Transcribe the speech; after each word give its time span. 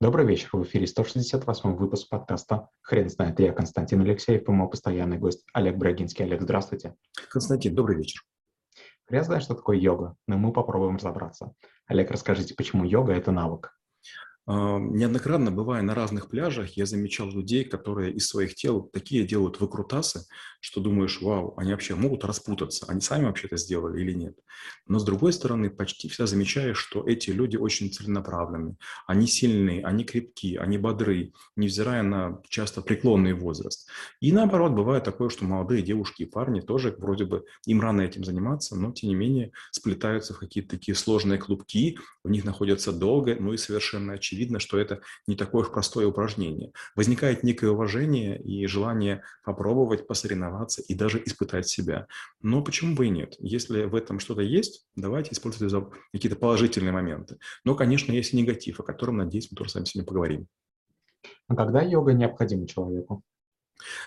Добрый 0.00 0.24
вечер. 0.24 0.50
В 0.52 0.62
эфире 0.62 0.86
168 0.86 1.74
выпуск 1.74 2.08
подкаста 2.08 2.68
«Хрен 2.82 3.08
знает». 3.08 3.40
Я 3.40 3.52
Константин 3.52 4.00
Алексеев 4.02 4.48
и 4.48 4.52
мой 4.52 4.70
постоянный 4.70 5.18
гость 5.18 5.44
Олег 5.52 5.76
Брагинский. 5.76 6.24
Олег, 6.24 6.40
здравствуйте. 6.40 6.94
Константин, 7.28 7.74
добрый 7.74 7.96
вечер. 7.96 8.22
Я 9.10 9.24
знаю, 9.24 9.40
что 9.40 9.56
такое 9.56 9.76
йога, 9.76 10.14
но 10.28 10.38
мы 10.38 10.52
попробуем 10.52 10.98
разобраться. 10.98 11.52
Олег, 11.88 12.12
расскажите, 12.12 12.54
почему 12.54 12.84
йога– 12.84 13.12
это 13.14 13.32
навык? 13.32 13.76
Неоднократно, 14.50 15.50
бывая 15.50 15.82
на 15.82 15.94
разных 15.94 16.30
пляжах, 16.30 16.70
я 16.78 16.86
замечал 16.86 17.30
людей, 17.30 17.64
которые 17.64 18.14
из 18.14 18.28
своих 18.28 18.54
тел 18.54 18.80
такие 18.80 19.26
делают 19.26 19.60
выкрутасы, 19.60 20.24
что 20.60 20.80
думаешь, 20.80 21.20
вау, 21.20 21.52
они 21.58 21.72
вообще 21.72 21.94
могут 21.94 22.24
распутаться, 22.24 22.86
они 22.88 23.02
сами 23.02 23.26
вообще 23.26 23.46
это 23.48 23.58
сделали 23.58 24.00
или 24.00 24.12
нет. 24.12 24.38
Но 24.86 24.98
с 24.98 25.04
другой 25.04 25.34
стороны, 25.34 25.68
почти 25.68 26.08
всегда 26.08 26.26
замечаешь, 26.26 26.78
что 26.78 27.06
эти 27.06 27.28
люди 27.28 27.58
очень 27.58 27.92
целенаправлены, 27.92 28.76
они 29.06 29.26
сильные, 29.26 29.84
они 29.84 30.04
крепки, 30.04 30.56
они 30.56 30.78
бодры, 30.78 31.34
невзирая 31.54 32.02
на 32.02 32.40
часто 32.48 32.80
преклонный 32.80 33.34
возраст. 33.34 33.86
И 34.20 34.32
наоборот, 34.32 34.72
бывает 34.72 35.04
такое, 35.04 35.28
что 35.28 35.44
молодые 35.44 35.82
девушки 35.82 36.22
и 36.22 36.26
парни 36.26 36.60
тоже 36.60 36.96
вроде 36.96 37.26
бы 37.26 37.44
им 37.66 37.82
рано 37.82 38.00
этим 38.00 38.24
заниматься, 38.24 38.76
но 38.76 38.92
тем 38.92 39.10
не 39.10 39.14
менее 39.14 39.52
сплетаются 39.72 40.32
в 40.32 40.38
какие-то 40.38 40.70
такие 40.70 40.94
сложные 40.94 41.38
клубки, 41.38 41.98
в 42.24 42.30
них 42.30 42.46
находятся 42.46 42.92
долго, 42.92 43.36
ну 43.38 43.52
и 43.52 43.58
совершенно 43.58 44.14
очевидно 44.14 44.37
очевидно, 44.38 44.60
что 44.60 44.78
это 44.78 45.00
не 45.26 45.36
такое 45.36 45.62
уж 45.62 45.70
простое 45.70 46.06
упражнение. 46.06 46.72
Возникает 46.94 47.42
некое 47.42 47.70
уважение 47.70 48.40
и 48.40 48.66
желание 48.66 49.22
попробовать, 49.44 50.06
посоревноваться 50.06 50.82
и 50.82 50.94
даже 50.94 51.20
испытать 51.24 51.66
себя. 51.66 52.06
Но 52.40 52.62
почему 52.62 52.94
бы 52.94 53.06
и 53.06 53.10
нет? 53.10 53.34
Если 53.40 53.84
в 53.84 53.94
этом 53.94 54.20
что-то 54.20 54.42
есть, 54.42 54.86
давайте 54.94 55.32
использовать 55.32 55.92
какие-то 56.12 56.36
положительные 56.36 56.92
моменты. 56.92 57.38
Но, 57.64 57.74
конечно, 57.74 58.12
есть 58.12 58.32
и 58.32 58.36
негатив, 58.36 58.78
о 58.80 58.84
котором, 58.84 59.16
надеюсь, 59.16 59.50
мы 59.50 59.56
тоже 59.56 59.70
с 59.70 59.74
вами 59.74 59.86
сегодня 59.86 60.06
поговорим. 60.06 60.46
А 61.48 61.56
когда 61.56 61.82
йога 61.82 62.12
необходима 62.12 62.68
человеку? 62.68 63.22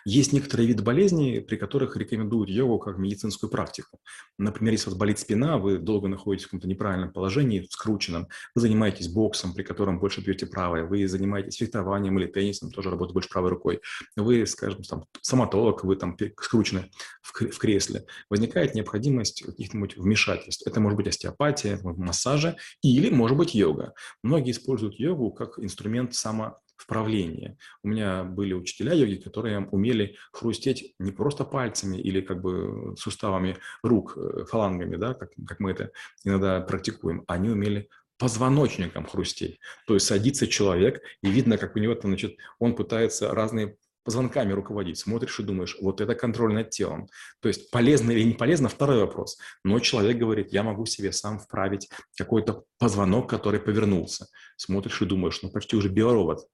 Есть 0.05 0.33
некоторые 0.33 0.67
виды 0.67 0.83
болезней, 0.83 1.39
при 1.39 1.55
которых 1.55 1.95
рекомендуют 1.97 2.50
йогу 2.50 2.80
как 2.80 2.97
медицинскую 2.97 3.50
практику. 3.50 4.00
Например, 4.38 4.73
если 4.73 4.89
у 4.89 4.91
вас 4.91 5.00
болит 5.00 5.19
спина, 5.19 5.58
вы 5.58 5.77
долго 5.77 6.08
находитесь 6.08 6.45
в 6.45 6.47
каком-то 6.50 6.67
неправильном 6.67 7.11
положении, 7.11 7.67
скрученном, 7.69 8.27
вы 8.55 8.61
занимаетесь 8.61 9.08
боксом, 9.08 9.53
при 9.53 9.64
котором 9.64 9.99
больше 9.99 10.22
бьете 10.22 10.45
правой, 10.45 10.83
вы 10.83 11.08
занимаетесь 11.08 11.58
фехтованием 11.58 12.17
или 12.19 12.27
теннисом, 12.27 12.72
тоже 12.72 12.89
работаете 12.89 13.14
больше 13.14 13.30
правой 13.30 13.49
рукой, 13.52 13.81
вы, 14.16 14.45
скажем, 14.45 14.83
там, 14.83 15.05
стоматолог, 15.22 15.83
вы 15.83 15.95
там 15.95 16.17
скручены 16.39 16.89
в 17.22 17.58
кресле, 17.58 18.05
возникает 18.30 18.75
необходимость 18.75 19.44
каких-нибудь 19.44 19.97
вмешательств. 19.97 20.67
Это 20.67 20.80
может 20.80 20.97
быть 20.97 21.08
остеопатия, 21.08 21.80
массажа 21.83 22.58
или, 22.81 23.09
может 23.09 23.38
быть, 23.38 23.55
йога. 23.55 23.94
Многие 24.23 24.52
используют 24.52 24.95
йогу 24.99 25.31
как 25.31 25.59
инструмент 25.59 26.14
само 26.14 26.59
вправление. 26.81 27.57
У 27.83 27.89
меня 27.89 28.23
были 28.23 28.53
учителя 28.53 28.93
йоги, 28.93 29.15
которые 29.15 29.67
умели 29.67 30.15
хрустеть 30.31 30.95
не 30.99 31.11
просто 31.11 31.45
пальцами 31.45 31.97
или 31.97 32.21
как 32.21 32.41
бы 32.41 32.95
суставами 32.97 33.57
рук, 33.83 34.17
э, 34.17 34.45
фалангами, 34.45 34.95
да, 34.95 35.13
как, 35.13 35.29
как 35.47 35.59
мы 35.59 35.71
это 35.71 35.91
иногда 36.23 36.61
практикуем, 36.61 37.23
они 37.27 37.49
умели 37.49 37.87
позвоночником 38.17 39.05
хрустеть. 39.05 39.59
То 39.87 39.95
есть 39.95 40.05
садится 40.05 40.47
человек, 40.47 41.02
и 41.23 41.29
видно, 41.29 41.57
как 41.57 41.75
у 41.75 41.79
него 41.79 41.95
там, 41.95 42.11
значит, 42.11 42.37
он 42.59 42.75
пытается 42.75 43.33
разные 43.33 43.77
позвонками 44.03 44.53
руководить, 44.53 44.97
смотришь 44.97 45.39
и 45.39 45.43
думаешь, 45.43 45.77
вот 45.81 46.02
это 46.02 46.15
контроль 46.15 46.53
над 46.53 46.69
телом. 46.69 47.07
То 47.39 47.47
есть 47.47 47.71
полезно 47.71 48.11
или 48.11 48.23
не 48.23 48.33
полезно– 48.33 48.69
второй 48.69 48.99
вопрос. 48.99 49.37
Но 49.63 49.79
человек 49.79 50.17
говорит, 50.17 50.52
я 50.52 50.63
могу 50.63 50.85
себе 50.85 51.11
сам 51.11 51.39
вправить 51.39 51.89
какой-то 52.17 52.63
позвонок, 52.77 53.29
который 53.29 53.59
повернулся. 53.59 54.27
Смотришь 54.57 55.02
и 55.02 55.05
думаешь, 55.05 55.41
ну 55.41 55.49
почти 55.49 55.75
уже 55.75 55.89
биоробот. 55.89 56.47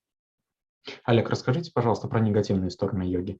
Олег, 1.03 1.29
расскажите, 1.29 1.71
пожалуйста, 1.73 2.07
про 2.07 2.19
негативные 2.19 2.69
стороны 2.69 3.03
йоги. 3.03 3.39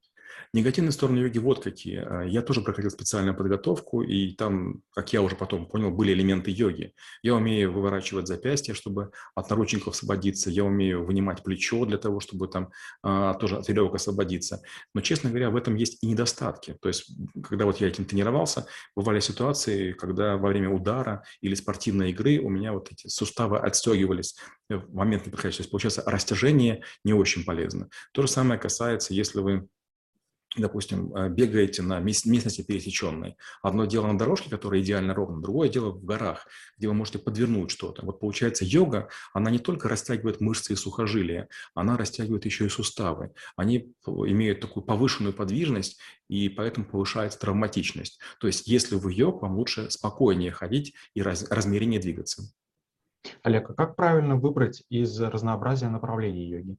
Негативные 0.54 0.92
стороны 0.92 1.20
йоги 1.20 1.40
вот 1.40 1.64
какие. 1.64 1.98
А, 2.06 2.24
я 2.24 2.42
тоже 2.42 2.62
проходил 2.62 2.90
специальную 2.90 3.36
подготовку, 3.36 4.02
и 4.02 4.34
там, 4.34 4.82
как 4.92 5.12
я 5.14 5.22
уже 5.22 5.36
потом 5.36 5.66
понял, 5.66 5.92
были 5.92 6.14
элементы 6.14 6.52
йоги. 6.52 6.94
Я 7.22 7.36
умею 7.36 7.74
выворачивать 7.74 8.28
запястье, 8.28 8.74
чтобы 8.74 9.12
от 9.36 9.50
наручников 9.50 9.94
освободиться. 9.94 10.50
Я 10.50 10.64
умею 10.64 11.06
вынимать 11.06 11.44
плечо 11.44 11.86
для 11.86 11.98
того, 11.98 12.20
чтобы 12.20 12.48
там 12.48 12.70
а, 13.04 13.34
тоже 13.34 13.58
от 13.58 13.68
веревок 13.68 13.96
освободиться. 13.96 14.62
Но, 14.94 15.02
честно 15.02 15.30
говоря, 15.30 15.50
в 15.50 15.56
этом 15.56 15.76
есть 15.76 16.02
и 16.02 16.08
недостатки. 16.08 16.78
То 16.82 16.88
есть, 16.88 17.12
когда 17.44 17.66
вот 17.66 17.82
я 17.82 17.88
этим 17.88 18.06
тренировался, 18.06 18.68
бывали 18.96 19.20
ситуации, 19.20 19.92
когда 19.94 20.38
во 20.38 20.50
время 20.50 20.70
удара 20.70 21.24
или 21.42 21.56
спортивной 21.56 22.12
игры 22.12 22.40
у 22.40 22.50
меня 22.50 22.74
вот 22.74 22.92
эти 22.92 23.08
суставы 23.08 23.58
отстегивались 23.60 24.38
в 24.70 24.94
момент 24.94 25.26
неподходящий. 25.26 25.68
Получается, 25.70 26.04
растяжение 26.06 26.84
не 27.04 27.14
очень 27.14 27.37
полезно. 27.44 27.90
То 28.12 28.24
же 28.24 28.28
самое 28.28 28.60
касается, 28.60 29.14
если 29.14 29.40
вы 29.40 29.68
допустим, 30.56 31.14
э, 31.16 31.30
бегаете 31.30 31.82
на 31.82 32.00
местности 32.00 32.62
пересеченной. 32.62 33.36
Одно 33.62 33.86
дело 33.86 34.08
на 34.08 34.18
дорожке, 34.18 34.50
которая 34.50 34.82
идеально 34.82 35.14
ровна, 35.14 35.42
другое 35.42 35.70
дело 35.70 35.92
в 35.92 36.04
горах, 36.04 36.48
где 36.78 36.88
вы 36.88 36.94
можете 36.94 37.20
подвернуть 37.20 37.72
что-то. 37.72 38.06
Вот 38.06 38.20
получается, 38.20 38.66
йога, 38.66 39.10
она 39.34 39.52
не 39.52 39.60
только 39.60 39.90
растягивает 39.90 40.42
мышцы 40.42 40.74
и 40.74 40.76
сухожилия, 40.76 41.50
она 41.74 41.98
растягивает 41.98 42.46
еще 42.46 42.66
и 42.66 42.70
суставы. 42.70 43.34
Они 43.56 43.94
имеют 44.06 44.60
такую 44.60 44.84
повышенную 44.84 45.34
подвижность, 45.34 46.00
и 46.30 46.50
поэтому 46.50 46.86
повышается 46.86 47.40
травматичность. 47.40 48.20
То 48.40 48.48
есть, 48.48 48.68
если 48.68 48.96
вы 48.96 49.14
йог, 49.14 49.42
вам 49.42 49.58
лучше 49.58 49.90
спокойнее 49.90 50.52
ходить 50.52 50.94
и 51.14 51.22
раз, 51.22 51.50
размереннее 51.50 52.00
двигаться. 52.00 52.44
Олег, 53.44 53.70
а 53.70 53.74
как 53.74 53.96
правильно 53.96 54.38
выбрать 54.38 54.84
из 54.90 55.20
разнообразия 55.20 55.90
направлений 55.90 56.48
йоги? 56.48 56.78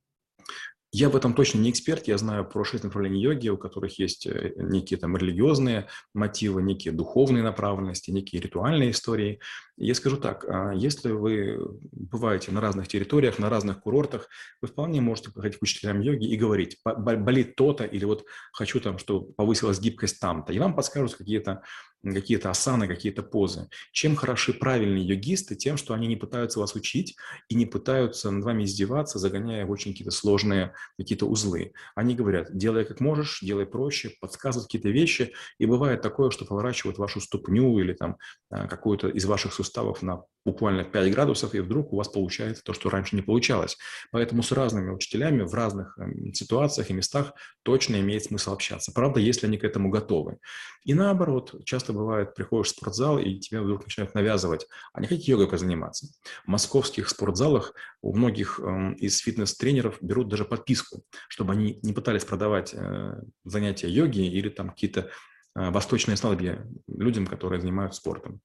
Я 0.90 1.10
в 1.10 1.16
этом 1.16 1.34
точно 1.34 1.58
не 1.58 1.70
эксперт, 1.70 2.08
я 2.08 2.16
знаю 2.16 2.48
про 2.48 2.64
шесть 2.64 2.82
направлений 2.82 3.20
йоги, 3.20 3.50
у 3.50 3.58
которых 3.58 3.98
есть 3.98 4.26
э, 4.26 4.54
некие 4.56 4.98
там 4.98 5.18
религиозные 5.18 5.86
мотивы, 6.14 6.62
некие 6.62 6.94
духовные 6.94 7.42
направленности, 7.42 8.10
некие 8.10 8.40
ритуальные 8.40 8.92
истории. 8.92 9.38
Я 9.76 9.94
скажу 9.94 10.16
так, 10.16 10.46
а, 10.48 10.72
если 10.72 11.10
вы 11.10 11.58
бываете 11.92 12.52
на 12.52 12.62
разных 12.62 12.88
территориях, 12.88 13.38
на 13.38 13.50
разных 13.50 13.80
курортах, 13.80 14.28
вы 14.62 14.68
вполне 14.68 15.02
можете 15.02 15.30
подходить 15.30 15.58
к 15.58 15.62
учителям 15.62 16.00
йоги 16.00 16.26
и 16.26 16.36
говорить, 16.36 16.78
болит 16.84 17.54
то-то, 17.54 17.84
или 17.84 18.06
вот 18.06 18.24
хочу 18.52 18.80
там, 18.80 18.98
чтобы 18.98 19.30
повысилась 19.34 19.80
гибкость 19.80 20.18
там-то, 20.20 20.54
и 20.54 20.58
вам 20.58 20.74
подскажут 20.74 21.16
какие-то 21.16 21.62
какие-то 22.02 22.50
асаны, 22.50 22.86
какие-то 22.86 23.22
позы. 23.22 23.68
Чем 23.92 24.16
хороши 24.16 24.52
правильные 24.52 25.04
йогисты? 25.04 25.56
Тем, 25.56 25.76
что 25.76 25.94
они 25.94 26.06
не 26.06 26.16
пытаются 26.16 26.60
вас 26.60 26.74
учить 26.74 27.16
и 27.48 27.54
не 27.54 27.66
пытаются 27.66 28.30
над 28.30 28.44
вами 28.44 28.64
издеваться, 28.64 29.18
загоняя 29.18 29.66
в 29.66 29.70
очень 29.70 29.92
какие-то 29.92 30.12
сложные 30.12 30.74
какие-то 30.96 31.26
узлы. 31.26 31.72
Они 31.94 32.14
говорят, 32.14 32.56
делай 32.56 32.84
как 32.84 33.00
можешь, 33.00 33.40
делай 33.42 33.66
проще, 33.66 34.14
подсказывают 34.20 34.66
какие-то 34.68 34.88
вещи, 34.88 35.32
и 35.58 35.66
бывает 35.66 36.02
такое, 36.02 36.30
что 36.30 36.44
поворачивают 36.44 36.98
вашу 36.98 37.20
ступню 37.20 37.78
или 37.78 37.92
там 37.92 38.16
а, 38.50 38.66
какую-то 38.66 39.08
из 39.08 39.24
ваших 39.24 39.52
суставов 39.52 40.02
на 40.02 40.24
буквально 40.44 40.84
5 40.84 41.12
градусов, 41.12 41.54
и 41.54 41.60
вдруг 41.60 41.92
у 41.92 41.96
вас 41.96 42.08
получается 42.08 42.62
то, 42.64 42.72
что 42.72 42.90
раньше 42.90 43.16
не 43.16 43.22
получалось. 43.22 43.76
Поэтому 44.10 44.42
с 44.42 44.52
разными 44.52 44.90
учителями 44.90 45.42
в 45.42 45.54
разных 45.54 45.98
эм, 45.98 46.32
ситуациях 46.32 46.90
и 46.90 46.94
местах 46.94 47.32
точно 47.62 48.00
имеет 48.00 48.24
смысл 48.24 48.52
общаться. 48.52 48.92
Правда, 48.92 49.20
если 49.20 49.46
они 49.46 49.58
к 49.58 49.64
этому 49.64 49.90
готовы. 49.90 50.38
И 50.84 50.94
наоборот, 50.94 51.54
часто 51.64 51.92
бывает, 51.92 52.34
приходишь 52.34 52.68
в 52.68 52.76
спортзал, 52.76 53.18
и 53.18 53.38
тебе 53.38 53.60
вдруг 53.60 53.84
начинают 53.84 54.14
навязывать, 54.14 54.66
а 54.92 55.00
не 55.00 55.06
хотите 55.06 55.32
йогой 55.32 55.48
позаниматься. 55.48 56.06
В 56.44 56.48
московских 56.48 57.08
спортзалах 57.08 57.74
у 58.00 58.14
многих 58.16 58.60
э, 58.60 58.94
из 58.98 59.18
фитнес-тренеров 59.18 59.98
берут 60.00 60.28
даже 60.28 60.44
подписку, 60.44 61.02
чтобы 61.28 61.52
они 61.52 61.78
не 61.82 61.92
пытались 61.92 62.24
продавать 62.24 62.72
э, 62.74 63.20
занятия 63.44 63.88
йоги 63.88 64.20
или 64.20 64.48
там 64.48 64.70
какие-то 64.70 65.10
э, 65.54 65.70
восточные 65.70 66.16
снадобья 66.16 66.66
людям, 66.86 67.26
которые 67.26 67.60
занимаются 67.60 68.00
спортом. 68.00 68.40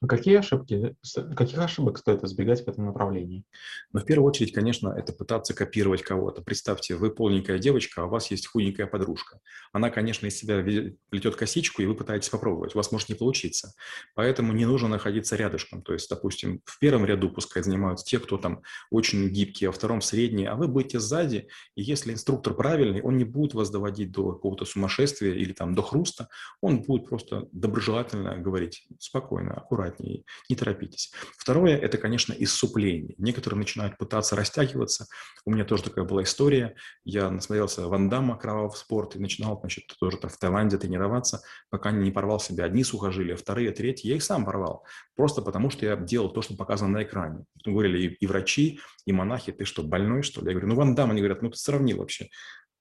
А 0.00 0.06
какие 0.06 0.36
ошибки, 0.36 0.96
каких 1.36 1.58
ошибок 1.58 1.98
стоит 1.98 2.24
избегать 2.24 2.64
в 2.64 2.68
этом 2.68 2.86
направлении? 2.86 3.44
Ну, 3.92 4.00
в 4.00 4.04
первую 4.04 4.28
очередь, 4.28 4.52
конечно, 4.52 4.88
это 4.88 5.12
пытаться 5.12 5.54
копировать 5.54 6.02
кого-то. 6.02 6.42
Представьте, 6.42 6.96
вы 6.96 7.10
полненькая 7.10 7.58
девочка, 7.58 8.02
а 8.02 8.06
у 8.06 8.08
вас 8.08 8.30
есть 8.30 8.48
худенькая 8.48 8.86
подружка. 8.86 9.38
Она, 9.72 9.90
конечно, 9.90 10.26
из 10.26 10.36
себя 10.36 10.62
плетет 11.08 11.36
косичку, 11.36 11.82
и 11.82 11.86
вы 11.86 11.94
пытаетесь 11.94 12.28
попробовать. 12.28 12.74
У 12.74 12.78
вас 12.78 12.90
может 12.92 13.08
не 13.08 13.14
получиться. 13.14 13.74
Поэтому 14.14 14.52
не 14.52 14.66
нужно 14.66 14.88
находиться 14.88 15.36
рядышком. 15.36 15.82
То 15.82 15.92
есть, 15.92 16.10
допустим, 16.10 16.60
в 16.64 16.78
первом 16.78 17.06
ряду 17.06 17.30
пускай 17.30 17.62
занимаются 17.62 18.04
те, 18.04 18.18
кто 18.18 18.38
там 18.38 18.62
очень 18.90 19.28
гибкий, 19.28 19.66
а 19.66 19.68
во 19.68 19.72
втором 19.72 20.02
средний, 20.02 20.46
а 20.46 20.56
вы 20.56 20.68
будете 20.68 21.00
сзади, 21.00 21.48
и 21.76 21.82
если 21.82 22.12
инструктор 22.12 22.54
правильный, 22.54 23.02
он 23.02 23.16
не 23.18 23.24
будет 23.24 23.54
вас 23.54 23.70
доводить 23.70 24.10
до 24.10 24.32
какого-то 24.32 24.64
сумасшествия 24.64 25.32
или 25.34 25.52
там 25.52 25.74
до 25.74 25.82
хруста, 25.82 26.28
он 26.60 26.82
будет 26.82 27.06
просто 27.06 27.48
доброжелательно 27.52 28.36
говорить 28.36 28.86
спокойно, 28.98 29.61
аккуратнее, 29.62 30.24
не 30.48 30.56
торопитесь. 30.56 31.12
Второе– 31.36 31.76
это, 31.78 31.98
конечно, 31.98 32.34
иссупление. 32.36 33.14
Некоторые 33.18 33.58
начинают 33.58 33.96
пытаться 33.98 34.36
растягиваться. 34.36 35.06
У 35.44 35.52
меня 35.52 35.64
тоже 35.64 35.84
такая 35.84 36.04
была 36.04 36.22
история. 36.22 36.74
Я 37.04 37.30
насмотрелся 37.30 37.86
Ван 37.86 38.08
Дамма, 38.08 38.36
кровавого 38.36 38.74
спорта, 38.74 39.18
и 39.18 39.20
начинал, 39.20 39.58
значит, 39.60 39.84
тоже 39.98 40.18
там 40.18 40.30
в 40.30 40.38
Таиланде 40.38 40.78
тренироваться, 40.78 41.42
пока 41.70 41.90
не 41.90 42.10
порвал 42.10 42.40
себе 42.40 42.64
одни 42.64 42.84
сухожилия, 42.84 43.36
вторые, 43.36 43.72
третьи. 43.72 44.08
Я 44.08 44.16
их 44.16 44.22
сам 44.22 44.44
порвал. 44.44 44.84
Просто 45.16 45.42
потому, 45.42 45.70
что 45.70 45.86
я 45.86 45.96
делал 45.96 46.30
то, 46.30 46.42
что 46.42 46.56
показано 46.56 46.98
на 46.98 47.02
экране. 47.02 47.44
Говорили 47.64 48.06
и, 48.06 48.14
и 48.14 48.26
врачи, 48.26 48.80
и 49.06 49.12
монахи, 49.12 49.52
ты 49.52 49.64
что, 49.64 49.82
больной, 49.82 50.22
что 50.22 50.40
ли? 50.40 50.48
Я 50.48 50.52
говорю, 50.52 50.68
ну, 50.68 50.74
Ван 50.74 50.94
Дам, 50.94 51.10
они 51.10 51.20
говорят, 51.20 51.42
ну, 51.42 51.50
ты 51.50 51.56
сравнил 51.56 51.98
вообще 51.98 52.28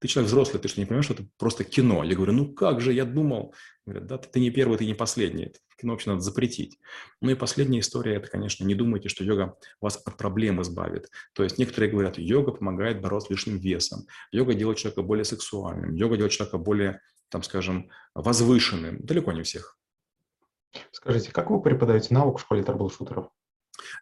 ты 0.01 0.07
человек 0.07 0.29
взрослый, 0.29 0.59
ты 0.59 0.67
что, 0.67 0.79
не 0.79 0.87
понимаешь, 0.87 1.05
что 1.05 1.13
это 1.13 1.27
просто 1.37 1.63
кино? 1.63 2.03
Я 2.03 2.15
говорю, 2.15 2.33
ну 2.33 2.51
как 2.51 2.81
же, 2.81 2.91
я 2.91 3.05
думал. 3.05 3.53
Говорят, 3.85 4.07
да, 4.07 4.17
ты 4.17 4.39
не 4.39 4.49
первый, 4.49 4.79
ты 4.79 4.87
не 4.87 4.95
последний. 4.95 5.45
Это 5.45 5.59
кино 5.79 5.93
вообще 5.93 6.09
надо 6.09 6.21
запретить. 6.21 6.79
Ну 7.21 7.29
и 7.29 7.35
последняя 7.35 7.81
история, 7.81 8.15
это, 8.15 8.27
конечно, 8.27 8.65
не 8.65 8.73
думайте, 8.73 9.09
что 9.09 9.23
йога 9.23 9.55
вас 9.79 10.01
от 10.03 10.17
проблем 10.17 10.59
избавит. 10.63 11.11
То 11.33 11.43
есть 11.43 11.59
некоторые 11.59 11.91
говорят, 11.91 12.17
йога 12.17 12.51
помогает 12.51 12.99
бороться 12.99 13.27
с 13.27 13.29
лишним 13.29 13.59
весом, 13.59 14.07
йога 14.31 14.55
делает 14.55 14.79
человека 14.79 15.03
более 15.03 15.23
сексуальным, 15.23 15.93
йога 15.93 16.15
делает 16.15 16.33
человека 16.33 16.57
более, 16.57 16.99
там, 17.29 17.43
скажем, 17.43 17.91
возвышенным. 18.15 19.05
Далеко 19.05 19.33
не 19.33 19.43
всех. 19.43 19.77
Скажите, 20.91 21.31
как 21.31 21.51
вы 21.51 21.61
преподаете 21.61 22.11
навык 22.11 22.39
в 22.39 22.41
школе 22.41 22.63
трэблшутеров? 22.63 23.29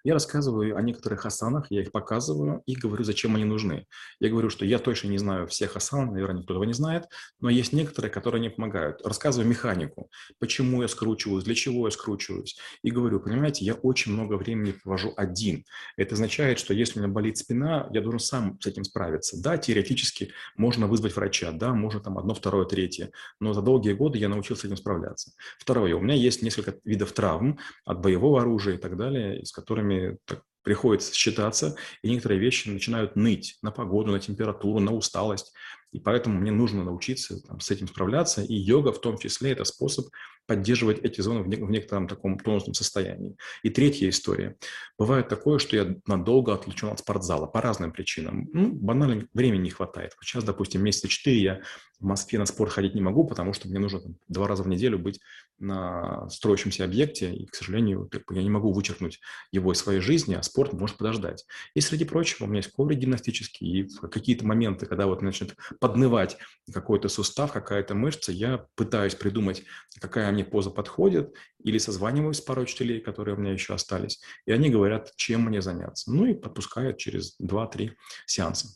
Я 0.04 0.14
рассказываю 0.14 0.76
о 0.78 0.82
некоторых 0.82 1.26
асанах, 1.26 1.68
я 1.70 1.82
их 1.82 1.92
показываю 1.92 2.64
и 2.66 2.76
говорю, 2.76 3.04
зачем 3.04 3.36
они 3.36 3.46
нужны. 3.46 3.86
Я 4.20 4.30
говорю, 4.30 4.50
что 4.50 4.66
я 4.66 4.80
точно 4.80 5.10
не 5.10 5.18
знаю 5.18 5.48
всех 5.48 5.76
асан, 5.76 6.12
наверное, 6.14 6.40
никто 6.42 6.54
этого 6.54 6.64
не 6.64 6.74
знает, 6.74 7.06
но 7.40 7.50
есть 7.50 7.74
некоторые, 7.74 8.12
которые 8.12 8.42
не 8.42 8.50
помогают. 8.50 9.06
Рассказываю 9.06 9.50
механику, 9.50 10.10
почему 10.40 10.82
я 10.82 10.88
скручиваюсь, 10.88 11.44
для 11.44 11.56
чего 11.56 11.88
я 11.88 11.92
скручиваюсь. 11.92 12.58
И 12.84 12.92
говорю, 12.92 13.20
понимаете, 13.20 13.66
я 13.66 13.74
очень 13.74 14.14
много 14.14 14.36
времени 14.36 14.72
провожу 14.72 15.14
один. 15.18 15.64
Это 15.98 16.16
означает, 16.16 16.60
что 16.60 16.74
если 16.74 17.00
у 17.00 17.04
меня 17.04 17.14
болит 17.14 17.38
спина, 17.38 17.88
я 17.92 18.02
должен 18.02 18.20
сам 18.20 18.60
с 18.60 18.66
этим 18.66 18.84
справиться. 18.84 19.42
Да, 19.42 19.58
теоретически 19.58 20.32
можно 20.58 20.88
вызвать 20.88 21.16
врача, 21.16 21.52
да, 21.52 21.74
можно 21.74 22.00
там 22.00 22.18
одно, 22.18 22.34
второе, 22.34 22.66
третье, 22.66 23.12
но 23.40 23.54
за 23.54 23.62
долгие 23.62 23.94
годы 23.94 24.18
я 24.18 24.30
научился 24.30 24.64
с 24.64 24.66
этим 24.66 24.78
справляться. 24.78 25.32
Второе, 25.58 25.96
у 25.96 26.00
меня 26.00 26.16
есть 26.16 26.42
несколько 26.42 26.76
видов 26.84 27.12
травм 27.14 27.60
от 27.86 28.02
боевого 28.02 28.42
оружия 28.42 28.76
и 28.76 28.78
так 28.78 28.98
далее, 28.98 29.42
из 29.42 29.52
которых 29.52 29.69
которыми 29.70 30.18
так, 30.26 30.42
приходится 30.64 31.14
считаться, 31.14 31.76
и 32.02 32.10
некоторые 32.10 32.40
вещи 32.40 32.70
начинают 32.70 33.16
ныть 33.16 33.58
на 33.62 33.72
погоду, 33.72 34.12
на 34.12 34.20
температуру, 34.20 34.80
на 34.80 34.92
усталость. 34.92 35.54
И 35.92 36.00
поэтому 36.00 36.40
мне 36.40 36.52
нужно 36.52 36.84
научиться 36.84 37.42
там, 37.42 37.60
с 37.60 37.72
этим 37.72 37.88
справляться, 37.88 38.42
и 38.44 38.54
йога 38.54 38.92
в 38.92 39.00
том 39.00 39.18
числе– 39.18 39.52
это 39.54 39.64
способ 39.64 40.08
поддерживать 40.50 40.98
эти 41.04 41.22
зоны 41.22 41.44
в, 41.44 41.48
не, 41.48 41.58
в 41.58 41.70
некотором 41.70 42.08
таком 42.08 42.40
тонусном 42.40 42.74
состоянии. 42.74 43.38
И 43.62 43.70
третья 43.70 44.10
история. 44.10 44.58
Бывает 44.98 45.28
такое, 45.28 45.60
что 45.60 45.76
я 45.76 45.96
надолго 46.08 46.56
отвлечен 46.56 46.88
от 46.90 47.00
спортзала 47.00 47.46
по 47.46 47.62
разным 47.62 47.92
причинам. 47.92 48.50
Ну, 48.52 48.72
банально 48.72 49.28
времени 49.36 49.66
не 49.66 49.70
хватает. 49.70 50.14
Сейчас, 50.24 50.44
допустим, 50.44 50.84
месяца 50.84 51.08
четыре 51.08 51.40
я 51.40 51.62
в 52.00 52.06
Москве 52.06 52.40
на 52.40 52.46
спорт 52.46 52.72
ходить 52.72 52.96
не 52.96 53.02
могу, 53.02 53.28
потому 53.28 53.54
что 53.54 53.68
мне 53.68 53.78
нужно 53.78 54.00
там, 54.00 54.16
два 54.28 54.48
раза 54.48 54.64
в 54.64 54.68
неделю 54.68 54.98
быть 54.98 55.20
на 55.60 56.30
строящемся 56.30 56.86
объекте, 56.86 57.34
и, 57.34 57.46
к 57.46 57.54
сожалению, 57.54 58.10
я 58.32 58.42
не 58.42 58.50
могу 58.50 58.72
вычеркнуть 58.72 59.20
его 59.52 59.74
из 59.74 59.80
своей 59.80 60.00
жизни, 60.00 60.34
а 60.34 60.42
спорт 60.42 60.72
может 60.72 60.98
подождать. 60.98 61.46
И, 61.74 61.82
среди 61.82 62.06
прочего, 62.06 62.46
у 62.46 62.48
меня 62.48 62.60
есть 62.60 62.72
коврик 62.72 63.00
гимнастический, 63.00 63.68
и 63.68 63.84
в 63.84 64.08
какие-то 64.08 64.46
моменты, 64.46 64.86
когда 64.86 65.08
вот 65.08 65.22
начнет 65.22 65.56
поднывать 65.82 66.38
какой-то 66.74 67.10
сустав, 67.10 67.52
какая-то 67.52 67.96
мышца, 67.96 68.32
я 68.32 68.66
пытаюсь 68.76 69.16
придумать, 69.16 69.64
какая 70.00 70.32
мне 70.32 70.39
поза 70.44 70.72
подходит, 70.72 71.36
или 71.64 71.78
созваниваюсь 71.78 72.38
с 72.38 72.42
парой 72.42 72.64
учителей, 72.64 73.00
которые 73.00 73.36
у 73.36 73.40
меня 73.40 73.54
еще 73.54 73.74
остались, 73.74 74.22
и 74.46 74.52
они 74.52 74.70
говорят, 74.70 75.14
чем 75.16 75.44
мне 75.44 75.62
заняться. 75.62 76.12
Ну 76.12 76.26
и 76.26 76.34
подпускают 76.34 76.98
через 76.98 77.40
2-3 77.40 77.92
сеанса. 78.26 78.68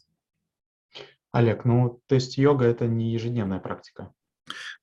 Олег, 1.31 1.65
ну 1.65 2.01
то 2.07 2.15
есть 2.15 2.38
йога– 2.38 2.65
это 2.68 2.86
не 2.88 3.12
ежедневная 3.12 3.60
практика? 3.60 4.13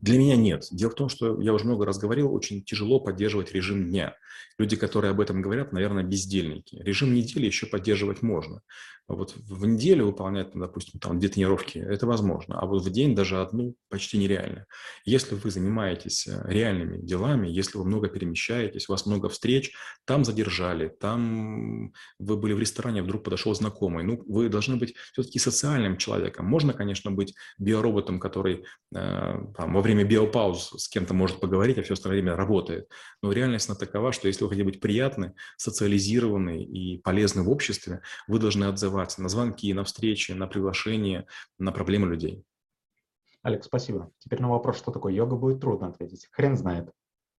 Для 0.01 0.19
меня 0.19 0.37
нет. 0.37 0.67
Дело 0.71 0.91
в 0.91 0.95
том, 0.95 1.09
что 1.09 1.41
я 1.41 1.53
уже 1.53 1.65
много 1.65 1.87
раз 1.87 1.99
говорил, 1.99 2.33
очень 2.33 2.63
тяжело 2.63 3.01
поддерживать 3.01 3.53
режим 3.53 3.89
дня. 3.89 4.15
Люди, 4.59 4.77
которые 4.77 5.11
об 5.11 5.21
этом 5.21 5.43
говорят, 5.43 5.73
наверное, 5.73 6.03
бездельники. 6.03 6.77
Режим 6.77 7.15
недели 7.15 7.47
еще 7.47 7.67
поддерживать 7.67 8.23
можно. 8.23 8.63
А 9.11 9.15
вот 9.15 9.35
в 9.37 9.67
неделю 9.67 10.07
выполнять, 10.07 10.51
допустим, 10.55 11.01
там 11.01 11.19
две 11.19 11.29
тренировки, 11.29 11.79
это 11.79 12.07
возможно. 12.07 12.61
А 12.61 12.67
вот 12.67 12.85
в 12.85 12.91
день 12.91 13.17
даже 13.17 13.41
одну 13.41 13.75
почти 13.89 14.19
нереально. 14.19 14.67
Если 15.05 15.35
вы 15.35 15.51
занимаетесь 15.51 16.29
э, 16.29 16.41
реальными 16.47 16.99
делами, 16.99 17.49
если 17.49 17.77
вы 17.77 17.85
много 17.85 18.07
перемещаетесь, 18.09 18.89
у 18.89 18.93
вас 18.93 19.07
много 19.07 19.29
встреч, 19.29 19.73
там 20.05 20.25
задержали, 20.25 20.89
там 21.01 21.93
вы 22.21 22.37
были 22.37 22.53
в 22.53 22.61
ресторане, 22.61 23.03
вдруг 23.03 23.25
подошел 23.25 23.53
знакомый, 23.53 24.05
ну, 24.05 24.23
вы 24.29 24.49
должны 24.49 24.77
быть 24.77 24.95
все-таки 25.13 25.41
социальным 25.41 25.97
человеком. 25.97 26.47
Можно, 26.47 26.73
конечно, 26.73 27.11
быть 27.11 27.35
биороботом, 27.59 28.21
который 28.21 28.65
э, 28.95 29.45
там, 29.61 29.75
во 29.75 29.83
время 29.83 30.05
биопауз 30.05 30.73
с 30.79 30.89
кем-то 30.89 31.13
может 31.13 31.39
поговорить, 31.39 31.77
а 31.77 31.83
все 31.83 31.93
остальное 31.93 32.23
время 32.23 32.35
работает. 32.35 32.89
Но 33.23 33.31
реальность 33.31 33.69
она 33.69 33.77
такова, 33.79 34.11
что 34.11 34.27
если 34.27 34.43
вы 34.43 34.49
хотите 34.49 34.65
быть 34.65 34.81
приятны, 34.81 35.35
социализированы 35.59 36.65
и 36.65 36.97
полезны 36.97 37.43
в 37.43 37.51
обществе, 37.51 38.01
вы 38.27 38.39
должны 38.39 38.65
отзываться 38.65 39.21
на 39.21 39.29
звонки, 39.29 39.75
на 39.75 39.85
встречи, 39.85 40.33
на 40.33 40.47
приглашения, 40.47 41.27
на 41.59 41.73
проблемы 41.73 42.09
людей. 42.09 42.43
Олег, 43.43 43.63
спасибо. 43.65 44.11
Теперь 44.19 44.41
на 44.41 44.49
вопрос, 44.49 44.79
что 44.79 44.93
такое 44.93 45.13
йога, 45.13 45.37
будет 45.37 45.61
трудно 45.61 45.89
ответить. 45.89 46.29
Хрен 46.33 46.57
знает. 46.57 46.91